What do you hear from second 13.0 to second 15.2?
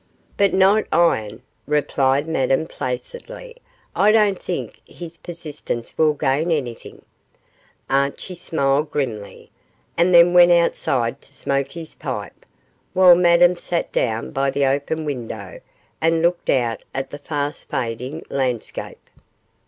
Madame sat down by the open